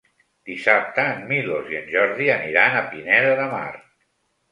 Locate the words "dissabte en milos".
0.51-1.69